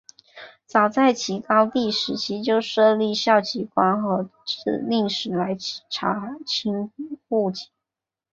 [0.65, 6.33] 早在齐高帝时期就设立校籍官和置令史来清查
[7.29, 7.69] 户籍。